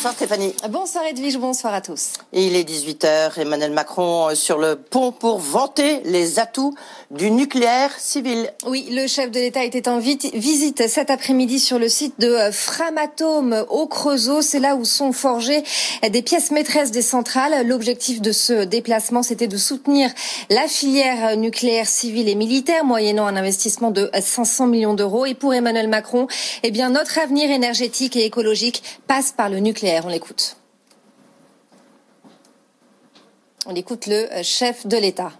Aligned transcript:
Bonsoir 0.00 0.14
Stéphanie. 0.14 0.54
Bonsoir 0.70 1.04
Edwige, 1.04 1.36
bonsoir 1.36 1.74
à 1.74 1.82
tous. 1.82 2.14
Il 2.32 2.56
est 2.56 2.66
18h, 2.66 3.38
Emmanuel 3.38 3.70
Macron 3.70 4.30
euh, 4.30 4.34
sur 4.34 4.56
le 4.56 4.76
pont 4.76 5.12
pour 5.12 5.38
vanter 5.38 6.00
les 6.06 6.38
atouts 6.38 6.74
du 7.10 7.30
nucléaire 7.30 7.90
civil. 7.98 8.50
Oui, 8.66 8.88
le 8.90 9.06
chef 9.06 9.30
de 9.30 9.38
l'État 9.38 9.62
était 9.62 9.90
en 9.90 9.98
visite 9.98 10.88
cet 10.88 11.10
après-midi 11.10 11.60
sur 11.60 11.78
le 11.78 11.90
site 11.90 12.14
de 12.18 12.28
euh, 12.28 12.50
Framatome 12.50 13.66
au 13.68 13.86
Creusot. 13.88 14.40
C'est 14.40 14.58
là 14.58 14.74
où 14.74 14.86
sont 14.86 15.12
forgées 15.12 15.62
des 16.08 16.22
pièces 16.22 16.50
maîtresses 16.50 16.92
des 16.92 17.02
centrales. 17.02 17.66
L'objectif 17.66 18.22
de 18.22 18.32
ce 18.32 18.64
déplacement, 18.64 19.22
c'était 19.22 19.48
de 19.48 19.58
soutenir 19.58 20.08
la 20.48 20.66
filière 20.66 21.36
nucléaire 21.36 21.86
civile 21.86 22.30
et 22.30 22.36
militaire, 22.36 22.86
moyennant 22.86 23.26
un 23.26 23.36
investissement 23.36 23.90
de 23.90 24.10
500 24.18 24.66
millions 24.66 24.94
d'euros. 24.94 25.26
Et 25.26 25.34
pour 25.34 25.52
Emmanuel 25.52 25.88
Macron, 25.88 26.26
eh 26.62 26.70
bien, 26.70 26.88
notre 26.88 27.18
avenir 27.18 27.50
énergétique 27.50 28.16
et 28.16 28.24
écologique 28.24 28.82
passe 29.06 29.32
par 29.32 29.50
le 29.50 29.58
nucléaire. 29.58 29.89
On 30.04 30.08
l'écoute. 30.08 30.56
On 33.66 33.74
écoute 33.74 34.06
le 34.06 34.32
euh, 34.32 34.42
chef 34.44 34.86
de 34.86 34.96
l'État. 34.96 35.32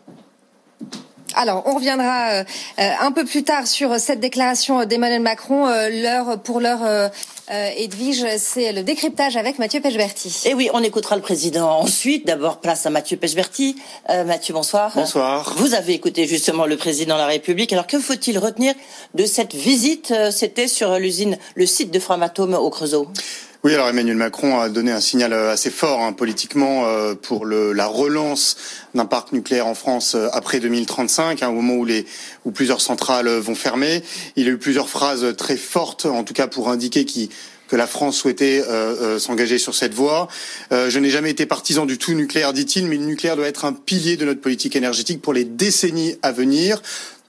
Alors, 1.34 1.62
on 1.66 1.76
reviendra 1.76 2.30
euh, 2.30 2.44
euh, 2.80 2.90
un 3.00 3.12
peu 3.12 3.24
plus 3.24 3.44
tard 3.44 3.68
sur 3.68 4.00
cette 4.00 4.18
déclaration 4.18 4.84
d'Emmanuel 4.84 5.22
Macron. 5.22 5.68
l'heure 5.68 6.40
pour 6.42 6.60
l'heure, 6.60 7.10
Edwige, 7.48 8.26
c'est 8.38 8.72
le 8.72 8.82
décryptage 8.82 9.36
avec 9.36 9.60
Mathieu 9.60 9.80
Pechberti. 9.80 10.42
Et 10.46 10.54
oui, 10.54 10.68
on 10.74 10.82
écoutera 10.82 11.14
le 11.14 11.22
président 11.22 11.70
ensuite. 11.70 12.26
D'abord, 12.26 12.58
place 12.58 12.84
à 12.84 12.90
Mathieu 12.90 13.16
Pechberti. 13.16 13.76
Mathieu, 14.08 14.52
bonsoir. 14.54 14.90
Bonsoir. 14.96 15.54
Vous 15.56 15.74
avez 15.74 15.94
écouté 15.94 16.26
justement 16.26 16.66
le 16.66 16.76
président 16.76 17.14
de 17.14 17.20
la 17.20 17.26
République. 17.26 17.72
Alors, 17.72 17.86
que 17.86 18.00
faut-il 18.00 18.36
retenir 18.36 18.74
de 19.14 19.24
cette 19.24 19.54
visite 19.54 20.12
C'était 20.32 20.68
sur 20.68 20.98
l'usine, 20.98 21.38
le 21.54 21.66
site 21.66 21.92
de 21.92 22.00
Framatome 22.00 22.54
au 22.54 22.70
Creusot? 22.70 23.06
Oui, 23.62 23.74
alors 23.74 23.90
Emmanuel 23.90 24.16
Macron 24.16 24.58
a 24.58 24.70
donné 24.70 24.90
un 24.90 25.02
signal 25.02 25.34
euh, 25.34 25.52
assez 25.52 25.68
fort 25.68 26.00
hein, 26.00 26.14
politiquement 26.14 26.86
euh, 26.86 27.14
pour 27.14 27.44
le, 27.44 27.74
la 27.74 27.86
relance 27.86 28.56
d'un 28.94 29.04
parc 29.04 29.32
nucléaire 29.32 29.66
en 29.66 29.74
France 29.74 30.14
euh, 30.14 30.28
après 30.32 30.60
2035, 30.60 31.42
hein, 31.42 31.48
au 31.50 31.52
moment 31.52 31.74
où, 31.74 31.84
les, 31.84 32.06
où 32.46 32.52
plusieurs 32.52 32.80
centrales 32.80 33.28
vont 33.28 33.54
fermer. 33.54 34.02
Il 34.36 34.48
a 34.48 34.52
eu 34.52 34.56
plusieurs 34.56 34.88
phrases 34.88 35.36
très 35.36 35.58
fortes, 35.58 36.06
en 36.06 36.24
tout 36.24 36.32
cas 36.32 36.46
pour 36.46 36.70
indiquer 36.70 37.04
que 37.04 37.76
la 37.76 37.86
France 37.86 38.16
souhaitait 38.16 38.64
s'engager 39.18 39.58
sur 39.58 39.76
cette 39.76 39.94
voie. 39.94 40.26
je 40.72 40.98
n'ai 40.98 41.10
jamais 41.10 41.30
été 41.30 41.46
partisan 41.46 41.86
du 41.86 41.98
tout 41.98 42.14
nucléaire, 42.14 42.52
dit-il, 42.52 42.86
mais 42.86 42.96
le 42.96 43.04
nucléaire 43.04 43.36
doit 43.36 43.46
être 43.46 43.64
un 43.64 43.72
pilier 43.72 44.16
de 44.16 44.24
notre 44.24 44.40
politique 44.40 44.74
énergétique 44.74 45.22
pour 45.22 45.32
les 45.32 45.44
décennies 45.44 46.16
à 46.22 46.32
venir 46.32 46.82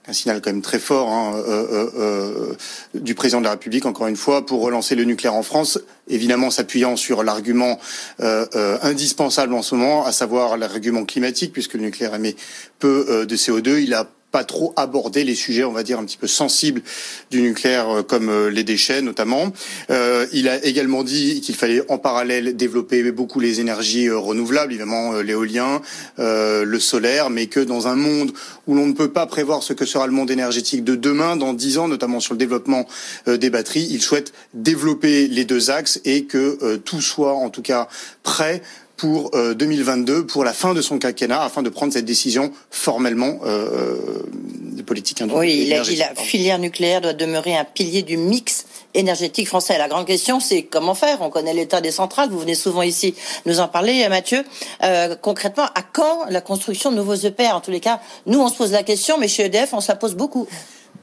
un 0.08 0.12
signal 0.12 0.40
quand 0.40 0.50
même 0.50 0.62
très 0.62 0.78
fort 0.78 1.10
hein, 1.10 1.34
euh, 1.36 1.66
euh, 1.72 1.90
euh, 1.96 2.54
du 2.94 3.14
président 3.14 3.40
de 3.40 3.44
la 3.44 3.52
République, 3.52 3.86
encore 3.86 4.08
une 4.08 4.16
fois, 4.16 4.44
pour 4.44 4.60
relancer 4.62 4.94
le 4.94 5.04
nucléaire 5.04 5.34
en 5.34 5.42
France, 5.42 5.78
évidemment 6.08 6.50
s'appuyant 6.50 6.96
sur 6.96 7.22
l'argument 7.22 7.78
indispensable 8.18 9.54
en 9.54 9.62
ce 9.62 9.74
moment, 9.74 10.04
à 10.04 10.12
savoir 10.12 10.56
l'argument 10.56 11.04
climatique, 11.04 11.52
puisque 11.52 11.74
le 11.74 11.80
nucléaire 11.80 12.14
émet 12.14 12.36
peu 12.78 13.26
de 13.26 13.36
CO2. 13.36 13.82
Il 13.82 13.94
a 13.94 14.08
pas 14.32 14.44
trop 14.44 14.72
abordé 14.76 15.24
les 15.24 15.34
sujets, 15.34 15.62
on 15.62 15.72
va 15.72 15.82
dire, 15.82 15.98
un 15.98 16.04
petit 16.04 16.16
peu 16.16 16.26
sensibles 16.26 16.82
du 17.30 17.42
nucléaire, 17.42 17.88
euh, 17.90 18.02
comme 18.02 18.30
euh, 18.30 18.50
les 18.50 18.64
déchets 18.64 19.02
notamment. 19.02 19.52
Euh, 19.90 20.26
il 20.32 20.48
a 20.48 20.64
également 20.64 21.04
dit 21.04 21.42
qu'il 21.42 21.54
fallait 21.54 21.82
en 21.90 21.98
parallèle 21.98 22.56
développer 22.56 23.12
beaucoup 23.12 23.40
les 23.40 23.60
énergies 23.60 24.08
renouvelables, 24.10 24.72
évidemment 24.72 25.12
l'éolien, 25.20 25.82
le 26.16 26.78
solaire, 26.78 27.28
mais 27.28 27.46
que 27.46 27.60
dans 27.60 27.88
un 27.88 27.94
monde 27.94 28.32
où 28.66 28.74
l'on 28.74 28.86
ne 28.86 28.92
peut 28.92 29.10
pas 29.10 29.26
prévoir 29.26 29.62
ce 29.62 29.74
que 29.74 29.84
sera 29.84 30.06
le 30.06 30.12
monde 30.12 30.30
énergétique 30.30 30.82
de 30.82 30.94
demain, 30.94 31.36
dans 31.36 31.52
dix 31.52 31.76
ans, 31.76 31.88
notamment 31.88 32.20
sur 32.20 32.32
le 32.32 32.38
développement 32.38 32.86
des 33.26 33.50
batteries, 33.50 33.86
il 33.90 34.00
souhaite 34.00 34.32
développer 34.54 35.28
les 35.28 35.44
deux 35.44 35.70
axes 35.70 36.00
et 36.04 36.24
que 36.24 36.76
tout 36.76 37.02
soit 37.02 37.34
en 37.34 37.50
tout 37.50 37.62
cas 37.62 37.88
prêt 38.22 38.62
pour 38.96 39.30
2022, 39.32 40.12
euh, 40.12 40.22
pour 40.22 40.44
la 40.44 40.52
fin 40.52 40.74
de 40.74 40.80
son 40.80 40.98
quinquennat, 40.98 41.42
afin 41.42 41.62
de 41.62 41.68
prendre 41.68 41.92
cette 41.92 42.04
décision 42.04 42.52
formellement 42.70 43.40
euh, 43.44 43.48
euh 43.48 44.22
de 44.72 44.80
politique 44.80 45.20
industrielle. 45.20 45.54
Oui, 45.54 45.66
il 45.66 45.74
a 45.74 45.80
dit 45.82 45.96
la 45.96 46.14
filière 46.14 46.58
nucléaire 46.58 47.02
doit 47.02 47.12
demeurer 47.12 47.54
un 47.54 47.64
pilier 47.64 48.02
du 48.02 48.16
mix 48.16 48.64
énergétique 48.94 49.46
français. 49.46 49.78
La 49.78 49.88
grande 49.88 50.06
question, 50.06 50.40
c'est 50.40 50.62
comment 50.62 50.94
faire? 50.94 51.18
On 51.20 51.30
connaît 51.30 51.54
l'état 51.54 51.80
des 51.80 51.90
centrales. 51.90 52.30
Vous 52.30 52.38
venez 52.38 52.54
souvent 52.54 52.82
ici 52.82 53.14
nous 53.46 53.60
en 53.60 53.68
parler, 53.68 54.08
Mathieu. 54.08 54.44
Euh, 54.82 55.14
concrètement, 55.16 55.64
à 55.74 55.82
quand 55.82 56.24
la 56.28 56.40
construction 56.40 56.90
de 56.90 56.96
nouveaux 56.96 57.14
EPR 57.14 57.54
En 57.54 57.60
tous 57.60 57.70
les 57.70 57.80
cas, 57.80 58.00
nous, 58.26 58.40
on 58.40 58.48
se 58.48 58.56
pose 58.56 58.72
la 58.72 58.82
question, 58.82 59.18
mais 59.18 59.28
chez 59.28 59.44
EDF, 59.44 59.72
on 59.72 59.80
se 59.80 59.88
la 59.88 59.96
pose 59.96 60.14
beaucoup. 60.14 60.46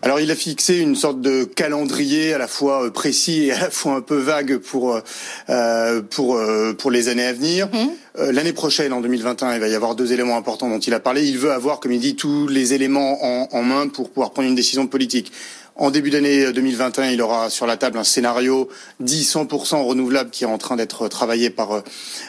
Alors 0.01 0.21
il 0.21 0.31
a 0.31 0.35
fixé 0.35 0.77
une 0.77 0.95
sorte 0.95 1.19
de 1.19 1.43
calendrier 1.43 2.33
à 2.33 2.37
la 2.37 2.47
fois 2.47 2.85
euh, 2.85 2.89
précis 2.89 3.47
et 3.47 3.51
à 3.51 3.59
la 3.59 3.69
fois 3.69 3.95
un 3.95 4.01
peu 4.01 4.15
vague 4.15 4.57
pour 4.57 4.93
euh, 4.93 5.01
euh 5.49 6.01
pour 6.01 6.37
euh, 6.37 6.73
pour 6.73 6.89
les 6.89 7.09
années 7.09 7.25
à 7.25 7.33
venir. 7.33 7.67
Mhm. 7.67 7.89
L'année 8.31 8.51
prochaine, 8.51 8.91
en 8.91 8.99
2021, 8.99 9.53
il 9.53 9.61
va 9.61 9.69
y 9.69 9.75
avoir 9.75 9.95
deux 9.95 10.11
éléments 10.11 10.35
importants 10.35 10.67
dont 10.67 10.79
il 10.79 10.93
a 10.93 10.99
parlé. 10.99 11.25
Il 11.25 11.37
veut 11.37 11.51
avoir, 11.51 11.79
comme 11.79 11.93
il 11.93 12.01
dit, 12.01 12.17
tous 12.17 12.47
les 12.47 12.73
éléments 12.73 13.23
en, 13.23 13.47
en 13.49 13.63
main 13.63 13.87
pour 13.87 14.09
pouvoir 14.09 14.31
prendre 14.31 14.49
une 14.49 14.55
décision 14.55 14.87
politique. 14.87 15.31
En 15.77 15.89
début 15.89 16.09
d'année 16.09 16.51
2021, 16.51 17.11
il 17.11 17.21
aura 17.21 17.49
sur 17.49 17.65
la 17.65 17.77
table 17.77 17.97
un 17.97 18.03
scénario 18.03 18.67
dit 18.99 19.23
100% 19.23 19.85
renouvelable 19.85 20.31
qui 20.31 20.43
est 20.43 20.47
en 20.47 20.57
train 20.57 20.75
d'être 20.75 21.07
travaillé 21.07 21.49
par 21.49 21.81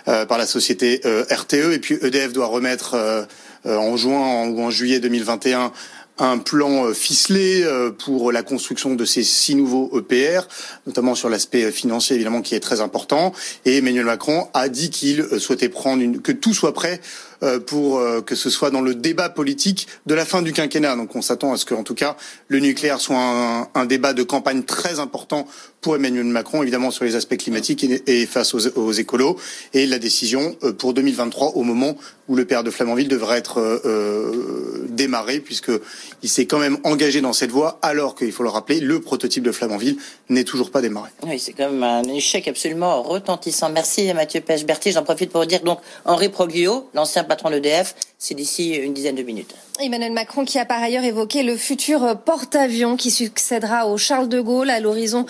euh, 0.06 0.26
par 0.26 0.38
la 0.38 0.46
société 0.46 1.00
RTE. 1.28 1.72
Et 1.72 1.78
puis 1.80 1.98
EDF 2.00 2.32
doit 2.32 2.46
remettre 2.46 3.26
en 3.64 3.96
juin 3.96 4.46
ou 4.46 4.62
en 4.62 4.70
juillet 4.70 5.00
2021 5.00 5.72
un 6.20 6.38
plan 6.38 6.86
euh, 6.86 6.92
ficelé 6.92 7.62
euh, 7.64 7.90
pour 7.90 8.30
la 8.30 8.42
construction 8.42 8.94
de 8.94 9.04
ces 9.04 9.24
six 9.24 9.54
nouveaux 9.54 9.90
EPR, 9.98 10.42
notamment 10.86 11.14
sur 11.14 11.28
l'aspect 11.28 11.72
financier 11.72 12.14
évidemment 12.16 12.42
qui 12.42 12.54
est 12.54 12.60
très 12.60 12.80
important. 12.80 13.32
Et 13.64 13.78
Emmanuel 13.78 14.04
Macron 14.04 14.48
a 14.54 14.68
dit 14.68 14.90
qu'il 14.90 15.20
euh, 15.22 15.38
souhaitait 15.38 15.68
prendre 15.68 16.02
une, 16.02 16.20
que 16.20 16.32
tout 16.32 16.54
soit 16.54 16.74
prêt 16.74 17.00
euh, 17.00 17.29
pour 17.66 17.98
euh, 17.98 18.20
que 18.20 18.34
ce 18.34 18.50
soit 18.50 18.70
dans 18.70 18.80
le 18.80 18.94
débat 18.94 19.28
politique 19.28 19.88
de 20.06 20.14
la 20.14 20.24
fin 20.24 20.42
du 20.42 20.52
quinquennat. 20.52 20.96
Donc 20.96 21.16
on 21.16 21.22
s'attend 21.22 21.52
à 21.52 21.56
ce 21.56 21.64
que, 21.64 21.74
en 21.74 21.82
tout 21.82 21.94
cas, 21.94 22.16
le 22.48 22.58
nucléaire 22.60 23.00
soit 23.00 23.68
un, 23.74 23.84
débat 23.86 24.12
de 24.12 24.22
campagne 24.22 24.62
très 24.62 25.00
important 25.00 25.46
pour 25.80 25.96
Emmanuel 25.96 26.26
Macron, 26.26 26.62
évidemment 26.62 26.90
sur 26.90 27.04
les 27.04 27.16
aspects 27.16 27.38
climatiques 27.38 27.86
et, 28.06 28.26
face 28.26 28.54
aux, 28.54 28.92
écolos, 28.92 29.36
et 29.72 29.86
la 29.86 29.98
décision 29.98 30.54
euh, 30.62 30.72
pour 30.72 30.92
2023 30.92 31.52
au 31.56 31.62
moment 31.62 31.96
où 32.28 32.36
le 32.36 32.44
père 32.44 32.62
de 32.62 32.70
Flamanville 32.70 33.08
devrait 33.08 33.38
être 33.38 33.58
euh, 33.58 34.86
démarré, 34.88 35.40
puisqu'il 35.40 36.28
s'est 36.28 36.46
quand 36.46 36.58
même 36.58 36.78
engagé 36.84 37.20
dans 37.20 37.32
cette 37.32 37.50
voie, 37.50 37.78
alors 37.82 38.14
qu'il 38.14 38.30
faut 38.30 38.42
le 38.42 38.50
rappeler, 38.50 38.80
le 38.80 39.00
prototype 39.00 39.42
de 39.42 39.50
Flamanville 39.50 39.96
n'est 40.28 40.44
toujours 40.44 40.70
pas 40.70 40.82
démarré. 40.82 41.10
Oui, 41.26 41.38
c'est 41.38 41.52
quand 41.52 41.70
même 41.70 41.82
un 41.82 42.04
échec 42.04 42.46
absolument 42.46 43.02
retentissant. 43.02 43.70
Merci 43.70 44.12
Mathieu 44.12 44.42
Pêche-Berthier. 44.42 44.92
J'en 44.92 45.02
profite 45.02 45.30
pour 45.30 45.46
dire 45.46 45.62
donc 45.62 45.80
Henri 46.04 46.28
Proglio, 46.28 46.88
l'ancien 46.94 47.24
patron 47.30 47.48
de 47.50 47.54
l'EDF. 47.54 47.94
C'est 48.18 48.34
d'ici 48.34 48.74
une 48.74 48.92
dizaine 48.92 49.14
de 49.14 49.22
minutes. 49.22 49.54
Emmanuel 49.82 50.12
Macron 50.12 50.44
qui 50.44 50.58
a 50.58 50.66
par 50.66 50.82
ailleurs 50.82 51.04
évoqué 51.04 51.42
le 51.42 51.56
futur 51.56 52.18
porte-avions 52.18 52.96
qui 52.96 53.10
succédera 53.10 53.86
au 53.86 53.96
Charles 53.96 54.28
de 54.28 54.38
Gaulle 54.40 54.68
à 54.68 54.78
l'horizon 54.78 55.24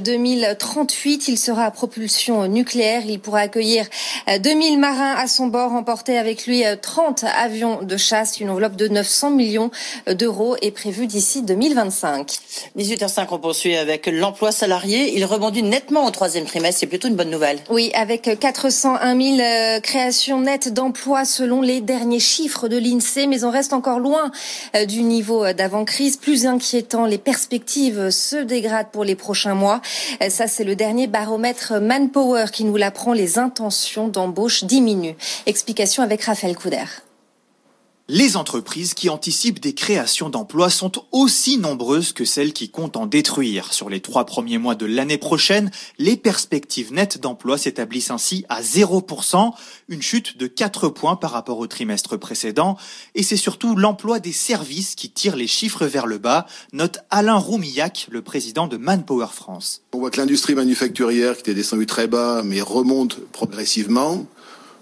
2038. 0.00 1.14
Euh, 1.14 1.24
Il 1.28 1.38
sera 1.38 1.64
à 1.64 1.70
propulsion 1.70 2.48
nucléaire. 2.48 3.02
Il 3.06 3.20
pourra 3.20 3.40
accueillir 3.40 3.86
2000 4.40 4.74
euh, 4.74 4.76
marins 4.78 5.14
à 5.16 5.28
son 5.28 5.46
bord, 5.46 5.72
emporter 5.72 6.18
avec 6.18 6.46
lui 6.46 6.64
30 6.82 7.22
euh, 7.22 7.26
avions 7.38 7.82
de 7.82 7.96
chasse. 7.96 8.40
Une 8.40 8.50
enveloppe 8.50 8.74
de 8.74 8.88
900 8.88 9.30
millions 9.30 9.70
d'euros 10.08 10.56
est 10.62 10.72
prévue 10.72 11.06
d'ici 11.06 11.42
2025. 11.42 12.38
18h05, 12.76 13.26
on 13.30 13.38
poursuit 13.38 13.76
avec 13.76 14.06
l'emploi 14.06 14.50
salarié. 14.50 15.16
Il 15.16 15.24
rebondit 15.24 15.62
nettement 15.62 16.06
au 16.06 16.10
troisième 16.10 16.44
trimestre. 16.44 16.80
C'est 16.80 16.86
plutôt 16.86 17.06
une 17.06 17.16
bonne 17.16 17.30
nouvelle. 17.30 17.60
Oui, 17.70 17.92
avec 17.94 18.36
401 18.40 19.36
000 19.36 19.80
créations 19.82 20.40
nettes 20.40 20.72
d'emplois 20.72 21.24
selon 21.24 21.62
les 21.62 21.80
derniers 21.80 22.18
chiffres 22.18 22.66
de 22.66 22.78
l'INSEE, 22.78 23.28
mais 23.28 23.44
on 23.44 23.50
reste 23.50 23.72
encore 23.76 24.00
loin 24.00 24.30
euh, 24.74 24.84
du 24.86 25.02
niveau 25.02 25.44
euh, 25.44 25.52
d'avant-crise. 25.52 26.16
Plus 26.16 26.46
inquiétant, 26.46 27.06
les 27.06 27.18
perspectives 27.18 28.10
se 28.10 28.36
dégradent 28.36 28.90
pour 28.90 29.04
les 29.04 29.14
prochains 29.14 29.54
mois. 29.54 29.80
Euh, 30.22 30.30
ça, 30.30 30.46
c'est 30.48 30.64
le 30.64 30.74
dernier 30.74 31.06
baromètre 31.06 31.74
Manpower 31.80 32.46
qui 32.52 32.64
nous 32.64 32.76
l'apprend. 32.76 33.12
Les 33.12 33.38
intentions 33.38 34.08
d'embauche 34.08 34.64
diminuent. 34.64 35.16
Explication 35.46 36.02
avec 36.02 36.22
Raphaël 36.22 36.56
Couder. 36.56 37.05
Les 38.08 38.36
entreprises 38.36 38.94
qui 38.94 39.08
anticipent 39.08 39.58
des 39.58 39.74
créations 39.74 40.30
d'emplois 40.30 40.70
sont 40.70 40.92
aussi 41.10 41.58
nombreuses 41.58 42.12
que 42.12 42.24
celles 42.24 42.52
qui 42.52 42.68
comptent 42.68 42.96
en 42.96 43.06
détruire. 43.06 43.72
Sur 43.72 43.90
les 43.90 43.98
trois 43.98 44.26
premiers 44.26 44.58
mois 44.58 44.76
de 44.76 44.86
l'année 44.86 45.18
prochaine, 45.18 45.72
les 45.98 46.16
perspectives 46.16 46.92
nettes 46.92 47.20
d'emploi 47.20 47.58
s'établissent 47.58 48.12
ainsi 48.12 48.44
à 48.48 48.62
0%, 48.62 49.52
une 49.88 50.02
chute 50.02 50.38
de 50.38 50.46
4 50.46 50.88
points 50.88 51.16
par 51.16 51.32
rapport 51.32 51.58
au 51.58 51.66
trimestre 51.66 52.16
précédent. 52.16 52.76
Et 53.16 53.24
c'est 53.24 53.36
surtout 53.36 53.74
l'emploi 53.74 54.20
des 54.20 54.30
services 54.30 54.94
qui 54.94 55.10
tire 55.10 55.34
les 55.34 55.48
chiffres 55.48 55.84
vers 55.84 56.06
le 56.06 56.18
bas, 56.18 56.46
note 56.72 57.00
Alain 57.10 57.38
Roumillac, 57.38 58.06
le 58.12 58.22
président 58.22 58.68
de 58.68 58.76
Manpower 58.76 59.32
France. 59.32 59.82
On 59.94 59.98
voit 59.98 60.12
que 60.12 60.20
l'industrie 60.20 60.54
manufacturière 60.54 61.34
qui 61.34 61.40
était 61.40 61.54
descendue 61.54 61.86
très 61.86 62.06
bas, 62.06 62.42
mais 62.44 62.60
remonte 62.60 63.18
progressivement. 63.32 64.26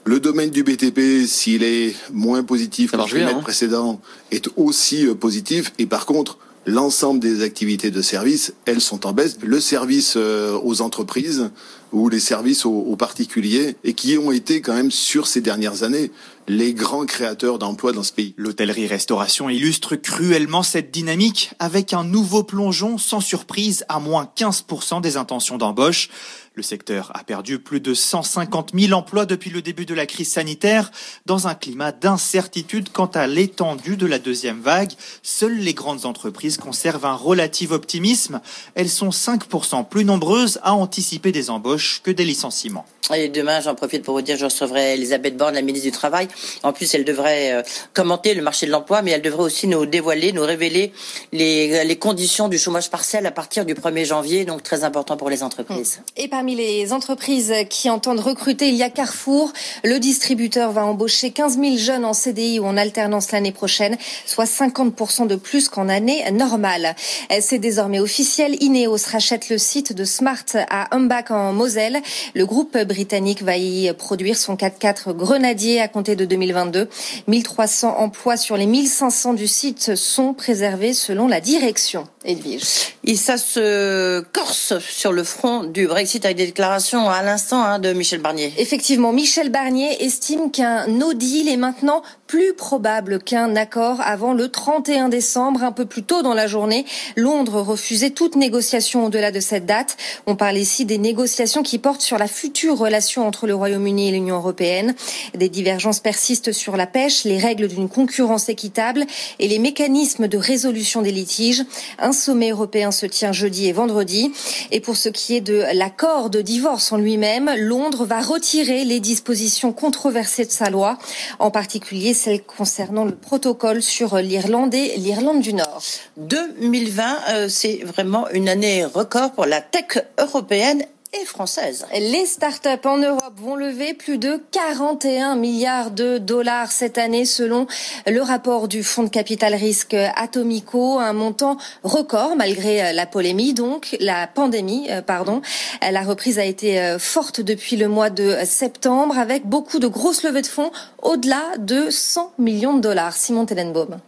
Le 0.07 0.21
domaine 0.21 0.51
du 0.51 0.63
BTP, 0.63 1.27
s'il 1.27 1.63
est 1.63 1.97
moins 2.13 2.43
positif 2.43 2.91
que 2.93 2.97
le 2.97 3.05
trimestre 3.05 3.37
hein. 3.37 3.41
précédent, 3.41 4.01
est 4.31 4.49
aussi 4.57 5.07
euh, 5.07 5.15
positif. 5.15 5.73
Et 5.79 5.87
par 5.87 6.05
contre, 6.05 6.39
l'ensemble 6.67 7.21
des 7.21 7.43
activités 7.43 7.91
de 7.91 8.03
service, 8.03 8.53
elles 8.67 8.83
sont 8.83 9.07
en 9.07 9.13
baisse. 9.13 9.39
Le 9.43 9.61
service 9.61 10.15
euh, 10.17 10.59
aux 10.63 10.83
entreprises 10.83 11.51
ou 11.93 12.09
les 12.09 12.21
services 12.21 12.67
aux, 12.67 12.97
particuliers 12.97 13.77
et 13.85 13.95
qui 13.95 14.19
ont 14.19 14.33
été 14.33 14.61
quand 14.61 14.75
même 14.75 14.91
sur 14.91 15.29
ces 15.29 15.41
dernières 15.41 15.85
années 15.85 16.11
les 16.49 16.75
grands 16.75 17.07
créateurs 17.07 17.59
d'emplois 17.59 17.93
dans 17.93 18.03
ce 18.03 18.13
pays. 18.13 18.35
L'hôtellerie-restauration 18.37 19.49
illustre 19.49 19.95
cruellement 19.95 20.65
cette 20.65 20.91
dynamique 20.91 21.53
avec 21.61 21.93
un 21.93 22.03
nouveau 22.03 22.43
plongeon 22.43 22.99
sans 22.99 23.21
surprise 23.21 23.85
à 23.89 24.01
moins 24.01 24.29
15% 24.37 25.03
des 25.03 25.17
intentions 25.17 25.57
d'embauche. 25.57 26.11
Le 26.57 26.63
secteur 26.63 27.11
a 27.15 27.25
perdu 27.25 27.59
plus 27.59 27.81
de 27.81 27.95
150 27.95 28.71
000 28.79 28.93
emplois 28.93 29.27
depuis 29.27 29.51
le 29.51 29.61
début 29.61 29.87
de 29.87 29.95
la 29.95 30.07
crise 30.07 30.31
sanitaire 30.31 30.93
dans 31.27 31.49
un 31.49 31.57
climat 31.57 31.91
d'incertitude 31.91 32.91
quant 32.93 33.07
à 33.07 33.27
l'étendue 33.27 33.97
de 33.97 34.07
la 34.07 34.21
deuxième 34.21 34.61
vague. 34.61 34.93
Seules 35.25 35.59
les 35.59 35.75
grandes 35.75 36.07
entreprises 36.07 36.57
conservent 36.57 37.07
un 37.07 37.17
relatif 37.17 37.73
optimisme. 37.73 38.41
Elles 38.77 38.89
sont 38.89 39.09
5% 39.09 39.89
plus 39.89 40.05
nombreuses 40.05 40.61
à 40.63 40.75
anticiper 40.75 41.33
des 41.33 41.51
embauches 41.51 42.03
que 42.05 42.13
des 42.13 42.25
licenciements. 42.25 42.87
Et 43.13 43.29
demain, 43.29 43.61
j'en 43.61 43.75
profite 43.75 44.03
pour 44.03 44.15
vous 44.15 44.23
dire, 44.23 44.39
je 44.39 44.47
recevrai 44.47 44.95
Elisabeth 44.95 45.37
Borne, 45.37 45.55
la 45.55 45.61
ministre 45.61 45.87
du 45.87 45.93
Travail. 45.93 46.27
En 46.63 46.73
plus, 46.73 46.95
elle 46.95 47.05
devrait 47.05 47.53
euh, 47.53 47.63
commenter 47.93 48.33
le 48.33 48.41
marché 48.41 48.65
de 48.65 48.71
l'emploi, 48.71 49.03
mais 49.03 49.11
elle 49.11 49.21
devrait 49.21 49.43
aussi 49.43 49.67
nous 49.67 49.85
dévoiler, 49.85 50.33
nous 50.33 50.43
révéler 50.43 50.91
les, 51.31 51.85
les, 51.85 51.97
conditions 51.97 52.49
du 52.49 52.57
chômage 52.57 52.91
partiel 52.91 53.27
à 53.27 53.31
partir 53.31 53.67
du 53.67 53.75
1er 53.75 54.07
janvier, 54.07 54.47
donc 54.47 54.63
très 54.63 54.85
important 54.85 55.19
pour 55.19 55.29
les 55.29 55.43
entreprises. 55.43 56.01
Et 56.17 56.29
parmi 56.29 56.44
les 56.53 56.93
entreprises 56.93 57.55
qui 57.71 57.89
entendent 57.89 58.21
recruter, 58.21 58.69
il 58.69 58.75
y 58.75 58.83
a 58.83 58.91
Carrefour. 58.91 59.53
Le 59.83 59.99
distributeur 59.99 60.73
va 60.73 60.85
embaucher 60.85 61.31
15 61.31 61.59
000 61.59 61.77
jeunes 61.79 62.05
en 62.05 62.13
CDI 62.13 62.61
ou 62.61 62.67
en 62.67 62.77
alternance 62.77 63.33
l'année 63.33 63.53
prochaine, 63.53 63.97
soit 64.27 64.45
50% 64.45 65.27
de 65.27 65.37
plus 65.37 65.71
qu'en 65.71 65.89
année 65.89 66.31
normale. 66.31 66.95
C'est 67.41 67.59
désormais 67.59 68.01
officiel. 68.01 68.63
Ineos 68.63 69.07
rachète 69.11 69.49
le 69.49 69.57
site 69.57 69.95
de 69.95 70.05
Smart 70.05 70.45
à 70.69 70.95
Humbach 70.95 71.31
en 71.31 71.55
Moselle. 71.55 72.03
Le 72.35 72.45
groupe 72.45 72.77
britannique 72.77 73.43
va 73.43 73.57
y 73.57 73.91
produire 73.95 74.37
son 74.37 74.57
4x4 74.57 75.15
Grenadier 75.15 75.81
à 75.81 75.89
compter 75.89 76.17
de 76.17 76.27
2022. 76.27 76.89
1300 77.29 77.97
emplois 77.97 78.37
sur 78.37 78.59
les 78.59 78.67
1500 78.67 79.33
du 79.35 79.49
site 79.49 79.95
sont 79.95 80.35
préservés 80.35 80.93
selon 80.93 81.29
la 81.29 81.41
direction. 81.41 82.07
Edwige. 82.25 82.95
Et 83.05 83.17
ça 83.17 83.37
se 83.37 84.21
corse 84.33 84.75
sur 84.81 85.13
le 85.13 85.25
front 85.25 85.65
du 85.65 85.87
Brexit 85.87 86.25
avec 86.25 86.37
des 86.37 86.47
déclarations 86.47 87.09
à 87.09 87.23
l'instant 87.23 87.63
hein, 87.63 87.79
de 87.79 87.93
Michel 87.93 88.21
Barnier. 88.21 88.53
Effectivement, 88.59 89.13
Michel 89.13 89.51
Barnier 89.51 90.03
estime 90.05 90.51
qu'un 90.51 90.87
no 90.87 91.13
deal 91.13 91.49
est 91.49 91.57
maintenant 91.57 92.03
plus 92.35 92.53
probable 92.53 93.21
qu'un 93.21 93.55
accord 93.55 94.01
avant 94.01 94.33
le 94.33 94.49
31 94.49 95.09
décembre, 95.09 95.63
un 95.63 95.71
peu 95.71 95.85
plus 95.85 96.03
tôt 96.03 96.23
dans 96.23 96.35
la 96.35 96.49
journée. 96.49 96.85
Londres 97.15 97.61
refusait 97.61 98.11
toute 98.11 98.35
négociation 98.35 99.05
au-delà 99.05 99.31
de 99.31 99.39
cette 99.39 99.67
date. 99.67 99.97
On 100.27 100.35
parle 100.35 100.57
ici 100.57 100.85
des 100.85 100.99
négociations 100.99 101.63
qui 101.63 101.79
portent 101.79 102.01
sur 102.01 102.19
la 102.19 102.27
future 102.27 102.77
relation 102.77 103.25
entre 103.25 103.47
le 103.47 103.55
Royaume-Uni 103.55 104.09
et 104.09 104.11
l'Union 104.11 104.35
européenne. 104.35 104.97
Des 105.37 105.49
divergences 105.49 106.01
persistent 106.01 106.51
sur 106.51 106.77
la 106.77 106.89
pêche, 106.89 107.23
les 107.23 107.39
règles 107.39 107.69
d'une 107.69 107.89
concurrence 107.89 108.49
équitable 108.49 109.07
et 109.39 109.47
les 109.47 109.61
mécanismes 109.61 110.27
de 110.27 110.37
résolution 110.37 111.03
des 111.03 111.13
litiges. 111.13 111.63
Un 112.01 112.11
sommet 112.11 112.51
européen 112.51 112.91
se 112.91 113.07
tient 113.07 113.31
jeudi 113.31 113.69
et 113.69 113.73
vendredi. 113.73 114.33
Et 114.73 114.81
pour 114.81 114.97
ce 114.97 115.09
qui 115.09 115.37
est 115.37 115.41
de 115.41 115.63
l'accord 115.73 116.31
de 116.31 116.41
divorce 116.41 116.91
en 116.91 116.97
lui-même, 116.97 117.53
Londres 117.57 118.05
va 118.05 118.21
retirer 118.21 118.85
les 118.85 118.99
dispositions 118.99 119.73
controversées 119.73 120.47
de 120.47 120.51
sa 120.51 120.69
loi, 120.69 120.99
en 121.39 121.53
particulier 121.53 122.13
celle 122.25 122.43
concernant 122.43 123.05
le 123.05 123.15
protocole 123.15 123.83
sur 123.83 124.17
l'Irlande 124.17 124.73
et 124.73 124.97
l'Irlande 124.97 125.43
du 125.43 125.53
Nord. 125.53 125.83
2020, 126.17 127.17
euh, 127.29 127.49
c'est 127.51 127.81
vraiment 127.85 128.31
une 128.31 128.49
année 128.49 128.83
record 128.83 129.33
pour 129.33 129.45
la 129.45 129.61
tech 129.61 130.03
européenne 130.19 130.87
et 131.21 131.25
française. 131.25 131.87
Les 131.93 132.27
startups 132.27 132.69
en 132.85 132.99
Europe 132.99 133.35
vont 133.37 133.57
lever 133.57 133.95
plus 133.95 134.19
de 134.19 134.43
41 134.51 135.37
milliards 135.37 135.91
de 135.91 136.19
dollars 136.19 136.73
cette 136.73 136.99
année 136.99 137.25
selon 137.25 137.67
le 138.07 138.21
rapport 138.21 138.69
du 138.69 138.83
fonds 138.83 139.05
de 139.05 139.09
capital 139.09 139.55
risque 139.55 139.95
Atomico, 139.95 140.99
un 140.99 141.13
montant 141.13 141.57
record 141.83 142.37
malgré 142.37 142.93
la 142.93 143.07
polémique 143.07 143.55
donc, 143.55 143.97
la 144.01 144.27
pandémie 144.27 144.87
euh, 144.91 145.03
pardon. 145.03 145.43
La 145.83 146.03
reprise 146.03 146.39
a 146.39 146.45
été 146.45 146.81
euh, 146.81 146.99
forte 146.99 147.41
depuis 147.41 147.77
le 147.77 147.89
mois 147.89 148.11
de 148.11 148.37
septembre 148.45 149.19
avec 149.19 149.47
beaucoup 149.47 149.79
de 149.79 149.87
grosses 149.87 150.23
levées 150.23 150.43
de 150.43 150.47
fonds 150.47 150.71
au-delà 151.03 151.43
de 151.59 151.91
100 151.91 152.33
millions 152.39 152.75
de 152.75 152.81
dollars. 152.81 153.15
Simon 153.15 153.47
Tellenbaum. 153.47 153.99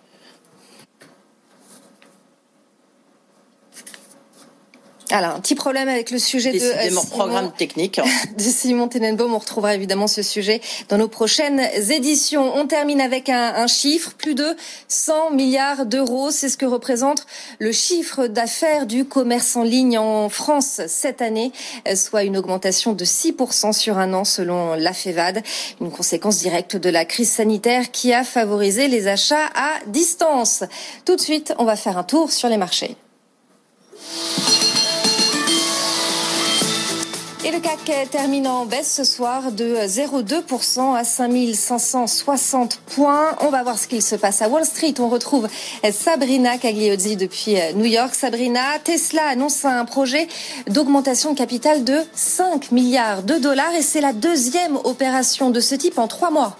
Alors, 5.10 5.36
un 5.36 5.40
petit 5.40 5.54
problème 5.54 5.88
avec 5.88 6.10
le 6.10 6.18
sujet 6.18 6.52
de 6.52 6.58
euh, 6.58 6.88
Simon, 6.88 7.04
programme 7.04 7.52
technique. 7.52 8.00
de 8.36 8.42
Simon 8.42 8.88
Tenenbaum. 8.88 9.34
On 9.34 9.38
retrouvera 9.38 9.74
évidemment 9.74 10.08
ce 10.08 10.22
sujet 10.22 10.60
dans 10.88 10.98
nos 10.98 11.06
prochaines 11.06 11.60
éditions. 11.90 12.56
On 12.56 12.66
termine 12.66 13.00
avec 13.00 13.28
un, 13.28 13.54
un 13.54 13.68
chiffre, 13.68 14.14
plus 14.14 14.34
de 14.34 14.56
100 14.88 15.30
milliards 15.30 15.86
d'euros. 15.86 16.32
C'est 16.32 16.48
ce 16.48 16.56
que 16.56 16.66
représente 16.66 17.24
le 17.60 17.70
chiffre 17.70 18.26
d'affaires 18.26 18.86
du 18.86 19.04
commerce 19.04 19.54
en 19.54 19.62
ligne 19.62 19.96
en 19.96 20.28
France 20.28 20.80
cette 20.88 21.22
année, 21.22 21.52
euh, 21.86 21.94
soit 21.94 22.24
une 22.24 22.36
augmentation 22.36 22.92
de 22.92 23.04
6% 23.04 23.72
sur 23.72 23.98
un 23.98 24.12
an 24.12 24.24
selon 24.24 24.74
la 24.74 24.92
FEVAD, 24.92 25.42
une 25.80 25.92
conséquence 25.92 26.38
directe 26.38 26.76
de 26.76 26.90
la 26.90 27.04
crise 27.04 27.30
sanitaire 27.30 27.92
qui 27.92 28.12
a 28.12 28.24
favorisé 28.24 28.88
les 28.88 29.06
achats 29.06 29.46
à 29.54 29.74
distance. 29.86 30.64
Tout 31.04 31.14
de 31.14 31.20
suite, 31.20 31.54
on 31.58 31.64
va 31.64 31.76
faire 31.76 31.96
un 31.96 32.04
tour 32.04 32.32
sur 32.32 32.48
les 32.48 32.56
marchés. 32.56 32.96
Et 37.46 37.52
le 37.52 37.60
CAC 37.60 38.10
termine 38.10 38.48
en 38.48 38.66
baisse 38.66 38.92
ce 38.92 39.04
soir 39.04 39.52
de 39.52 39.76
0,2% 39.76 40.96
à 40.96 41.04
5560 41.04 42.80
points. 42.86 43.36
On 43.40 43.50
va 43.50 43.62
voir 43.62 43.78
ce 43.78 43.86
qu'il 43.86 44.02
se 44.02 44.16
passe 44.16 44.42
à 44.42 44.48
Wall 44.48 44.64
Street. 44.64 44.94
On 44.98 45.08
retrouve 45.08 45.46
Sabrina 45.92 46.58
Cagliozzi 46.58 47.14
depuis 47.14 47.54
New 47.76 47.84
York. 47.84 48.16
Sabrina, 48.16 48.80
Tesla 48.82 49.26
annonce 49.28 49.64
un 49.64 49.84
projet 49.84 50.26
d'augmentation 50.66 51.34
de 51.34 51.38
capital 51.38 51.84
de 51.84 52.00
5 52.14 52.72
milliards 52.72 53.22
de 53.22 53.36
dollars 53.36 53.76
et 53.78 53.82
c'est 53.82 54.00
la 54.00 54.12
deuxième 54.12 54.74
opération 54.82 55.50
de 55.50 55.60
ce 55.60 55.76
type 55.76 56.00
en 56.00 56.08
trois 56.08 56.32
mois. 56.32 56.56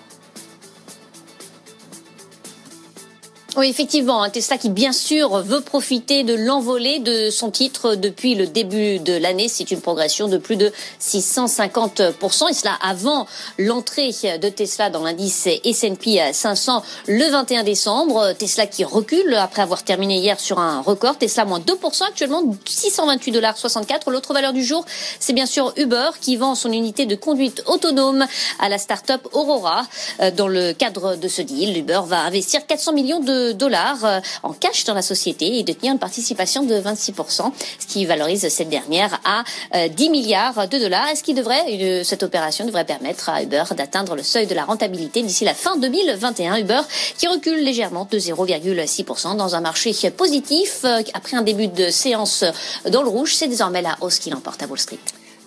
Oui, 3.58 3.70
effectivement, 3.70 4.22
un 4.22 4.28
Tesla 4.28 4.58
qui 4.58 4.68
bien 4.68 4.92
sûr 4.92 5.38
veut 5.38 5.62
profiter 5.62 6.25
de 6.25 6.34
l'envolée 6.34 6.98
de 6.98 7.30
son 7.30 7.50
titre 7.50 7.94
depuis 7.94 8.34
le 8.34 8.46
début 8.46 8.98
de 8.98 9.14
l'année. 9.14 9.48
C'est 9.48 9.70
une 9.70 9.80
progression 9.80 10.28
de 10.28 10.36
plus 10.36 10.56
de 10.56 10.70
650%, 11.00 12.50
et 12.50 12.52
cela 12.52 12.72
avant 12.82 13.26
l'entrée 13.58 14.10
de 14.10 14.48
Tesla 14.50 14.90
dans 14.90 15.02
l'indice 15.02 15.48
S&P 15.64 16.20
500 16.34 16.82
le 17.08 17.30
21 17.30 17.62
décembre. 17.62 18.34
Tesla 18.34 18.66
qui 18.66 18.84
recule 18.84 19.34
après 19.36 19.62
avoir 19.62 19.84
terminé 19.84 20.18
hier 20.18 20.38
sur 20.38 20.58
un 20.58 20.82
record. 20.82 21.16
Tesla 21.16 21.46
moins 21.46 21.60
2% 21.60 22.02
actuellement, 22.06 22.42
628 22.66 23.32
dollars 23.32 23.56
64. 23.56 24.10
L'autre 24.10 24.34
valeur 24.34 24.52
du 24.52 24.62
jour, 24.62 24.84
c'est 25.18 25.32
bien 25.32 25.46
sûr 25.46 25.72
Uber 25.78 26.10
qui 26.20 26.36
vend 26.36 26.56
son 26.56 26.72
unité 26.72 27.06
de 27.06 27.14
conduite 27.14 27.62
autonome 27.64 28.26
à 28.60 28.68
la 28.68 28.76
start-up 28.76 29.26
Aurora. 29.32 29.86
Euh, 30.20 30.30
dans 30.30 30.48
le 30.48 30.75
cadre 30.75 31.16
de 31.16 31.28
ce 31.28 31.40
deal, 31.40 31.75
Uber 31.78 32.02
va 32.04 32.20
investir 32.20 32.66
400 32.66 32.92
millions 32.92 33.20
de 33.20 33.45
dollars 33.52 34.04
euh, 34.04 34.20
en 34.42 34.52
cash 34.52 34.84
dans 34.84 34.94
la 34.94 35.02
société 35.02 35.58
et 35.58 35.62
de 35.62 35.72
tenir 35.72 35.92
une 35.92 35.98
participation 35.98 36.62
de 36.62 36.74
26%, 36.74 37.52
ce 37.78 37.86
qui 37.86 38.06
valorise 38.06 38.48
cette 38.48 38.68
dernière 38.68 39.20
à 39.24 39.44
10 39.88 40.06
euh, 40.06 40.10
milliards 40.10 40.68
de 40.68 40.78
dollars, 40.78 41.08
ce 41.16 41.22
qui 41.22 41.34
devrait, 41.34 42.04
cette 42.04 42.22
opération 42.22 42.64
devrait 42.64 42.84
permettre 42.84 43.28
à 43.28 43.42
Uber 43.42 43.64
d'atteindre 43.76 44.14
le 44.14 44.22
seuil 44.22 44.46
de 44.46 44.54
la 44.54 44.64
rentabilité 44.64 45.22
d'ici 45.22 45.44
la 45.44 45.54
fin 45.54 45.76
2021. 45.76 46.56
Uber 46.56 46.80
qui 47.18 47.26
recule 47.28 47.62
légèrement 47.62 48.08
de 48.10 48.18
0,6% 48.18 49.36
dans 49.36 49.54
un 49.54 49.60
marché 49.60 49.92
positif 50.10 50.80
euh, 50.84 51.02
après 51.14 51.36
un 51.36 51.42
début 51.42 51.68
de 51.68 51.90
séance 51.90 52.44
dans 52.90 53.02
le 53.02 53.08
rouge. 53.08 53.34
C'est 53.34 53.48
désormais 53.48 53.82
la 53.82 53.96
hausse 54.00 54.18
qui 54.18 54.30
l'emporte 54.30 54.62
à 54.62 54.66
Wall 54.66 54.78
Street. 54.78 54.98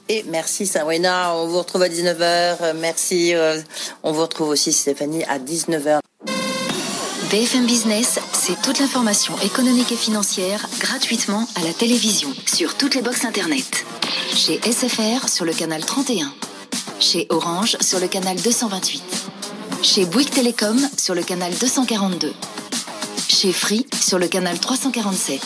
Et 0.08 0.24
merci 0.28 0.66
Sawena, 0.66 1.36
on 1.36 1.48
vous 1.48 1.60
retrouve 1.60 1.84
à 1.84 1.90
19h. 1.90 2.74
Merci. 2.76 3.34
On 4.02 4.12
vous 4.12 4.22
retrouve 4.22 4.50
aussi 4.50 4.74
Stéphanie 4.74 5.24
à 5.26 5.38
19h. 5.38 6.00
BFM 7.32 7.68
Business, 7.68 8.20
c'est 8.34 8.60
toute 8.64 8.80
l'information 8.80 9.36
économique 9.42 9.92
et 9.92 9.96
financière 9.96 10.66
gratuitement 10.80 11.48
à 11.56 11.62
la 11.62 11.74
télévision 11.74 12.34
sur 12.48 12.76
toutes 12.76 12.96
les 12.96 13.04
boxes 13.04 13.24
Internet. 13.24 13.86
Chez 14.34 14.60
SFR 14.60 15.30
sur 15.30 15.46
le 15.46 15.54
canal 15.54 15.86
31. 15.86 16.34
Chez 17.00 17.28
Orange 17.30 17.78
sur 17.82 18.00
le 18.00 18.08
canal 18.08 18.36
228. 18.42 19.04
Chez 19.84 20.06
Bouygues 20.06 20.32
Télécom 20.32 20.80
sur 20.98 21.14
le 21.14 21.22
canal 21.22 21.54
242. 21.54 22.34
Chez 23.28 23.54
Free 23.54 23.86
sur 24.02 24.18
le 24.18 24.28
canal 24.28 24.60
347. 24.60 25.40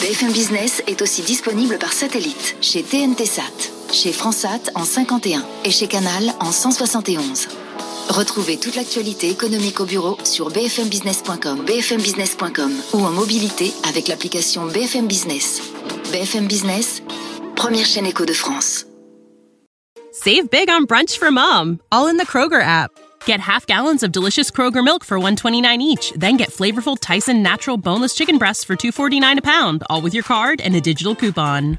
BFM 0.00 0.32
Business 0.32 0.82
est 0.86 1.02
aussi 1.02 1.20
disponible 1.20 1.76
par 1.78 1.92
satellite 1.92 2.56
chez 2.62 2.82
TNT 2.82 3.26
Sat, 3.26 3.42
chez 3.92 4.12
Fransat 4.12 4.70
en 4.74 4.86
51 4.86 5.44
et 5.64 5.70
chez 5.70 5.88
Canal 5.88 6.32
en 6.40 6.52
171. 6.52 7.48
Retrouvez 8.08 8.56
toute 8.56 8.76
l'actualité 8.76 9.28
économique 9.30 9.80
au 9.80 9.84
bureau 9.84 10.16
sur 10.24 10.50
bfmbusiness.com, 10.50 11.64
bfmbusiness.com 11.64 12.72
ou 12.94 13.04
en 13.04 13.10
mobilité 13.10 13.72
avec 13.88 14.08
l'application 14.08 14.66
BFM 14.66 15.06
Business. 15.06 15.60
BFM 16.12 16.46
Business, 16.46 17.02
première 17.56 17.84
chaîne 17.84 18.06
éco 18.06 18.24
de 18.24 18.32
France. 18.32 18.86
Save 20.12 20.48
big 20.50 20.70
on 20.70 20.84
brunch 20.84 21.18
for 21.18 21.30
mom, 21.30 21.78
all 21.90 22.06
in 22.06 22.16
the 22.16 22.26
Kroger 22.26 22.62
app. 22.62 22.90
Get 23.26 23.40
half 23.40 23.66
gallons 23.66 24.02
of 24.02 24.12
delicious 24.12 24.50
Kroger 24.50 24.82
milk 24.82 25.04
for 25.04 25.18
1.29 25.18 25.78
each, 25.80 26.12
then 26.16 26.36
get 26.36 26.50
flavorful 26.50 26.96
Tyson 26.98 27.42
natural 27.42 27.76
boneless 27.76 28.14
chicken 28.14 28.38
breasts 28.38 28.64
for 28.64 28.76
2.49 28.76 29.38
a 29.38 29.42
pound, 29.42 29.82
all 29.90 30.00
with 30.00 30.14
your 30.14 30.22
card 30.22 30.60
and 30.60 30.74
a 30.74 30.80
digital 30.80 31.14
coupon. 31.14 31.78